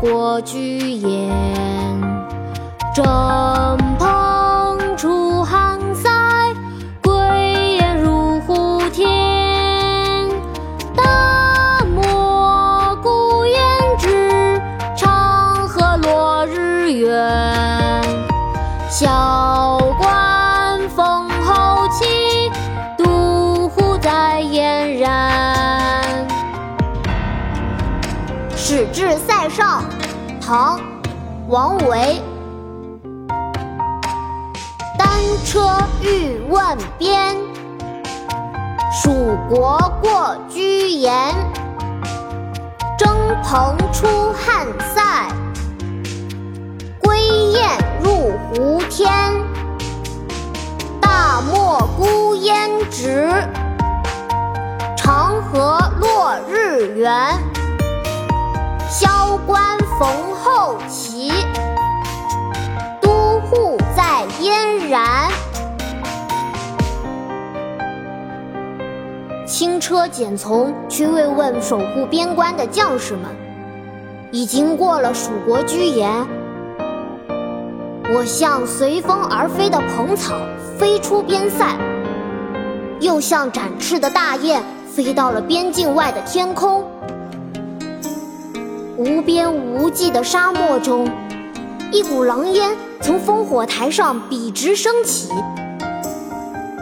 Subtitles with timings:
[0.00, 1.28] 过居延。
[2.94, 3.04] 征
[3.98, 6.08] 蓬出汉塞，
[7.02, 7.12] 归
[7.76, 10.28] 雁入胡天。
[10.96, 13.58] 大漠孤烟
[13.98, 14.60] 直，
[14.96, 18.02] 长河落日圆。
[18.90, 22.50] 萧关烽后起，
[22.96, 26.26] 独呼在燕然。
[28.56, 29.16] 《始至
[29.48, 29.82] 上》
[30.46, 30.78] 唐·
[31.48, 32.20] 王维。
[34.98, 35.08] 单
[35.44, 37.36] 车欲问边，
[38.92, 41.34] 蜀国过居延。
[42.98, 43.10] 征
[43.42, 45.28] 蓬出汉塞，
[47.00, 47.18] 归
[47.52, 47.70] 雁
[48.02, 49.10] 入胡天。
[51.00, 53.32] 大漠孤烟直，
[54.96, 57.38] 长河落日圆。
[58.90, 59.37] 萧
[59.98, 61.32] 关烽后起，
[63.00, 65.28] 都护在燕然。
[69.44, 73.24] 轻车简从去慰问守护边关的将士们，
[74.30, 76.08] 已经过了蜀国居延。
[78.14, 80.36] 我像随风而飞的蓬草，
[80.78, 81.66] 飞出边塞；
[83.00, 86.84] 又像展翅的大雁，飞到了边境外的天空。
[88.98, 91.08] 无边无际的沙漠中，
[91.92, 95.28] 一股狼烟从烽火台上笔直升起。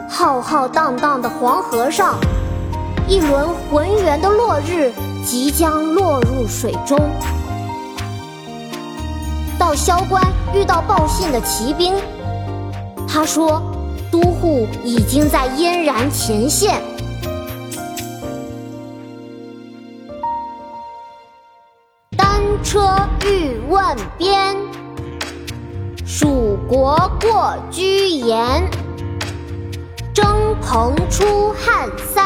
[0.08, 2.14] 浩浩荡荡的黄河上，
[3.06, 4.90] 一轮浑圆的落日
[5.26, 6.98] 即将落入水中。
[9.58, 10.22] 到萧关
[10.54, 11.92] 遇到报信的骑兵，
[13.06, 13.60] 他说
[14.10, 16.80] ：“都护已经在燕然前线。”
[22.62, 24.56] 车欲问边，
[26.04, 28.68] 蜀国过居延。
[30.14, 32.22] 征蓬出汉塞，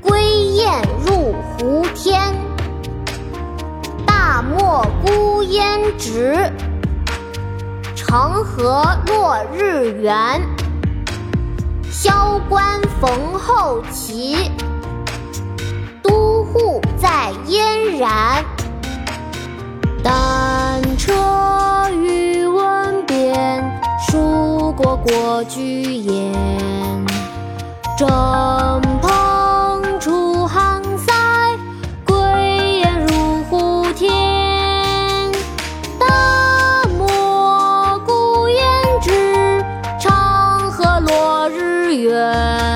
[0.00, 2.34] 归雁入胡天。
[4.04, 6.50] 大漠孤烟直，
[7.94, 10.42] 长河落日圆。
[11.90, 14.50] 萧关逢候骑，
[18.02, 18.44] 斩
[20.02, 23.62] 单车欲问边
[24.10, 26.34] 属国过居延
[27.96, 31.12] 征蓬出汉塞
[32.04, 35.30] 归雁入胡天
[35.96, 38.66] 大漠孤烟
[39.00, 39.64] 直
[40.00, 42.71] 长河落日圆。